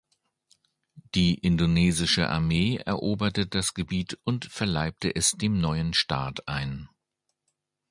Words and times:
Die 1.13 1.35
indonesische 1.35 2.27
Armee 2.27 2.77
eroberte 2.83 3.45
das 3.45 3.75
Gebiet 3.75 4.17
und 4.23 4.45
verleibte 4.45 5.15
es 5.15 5.33
dem 5.33 5.61
neuen 5.61 5.93
Staat 5.93 6.47
ein. 6.47 6.89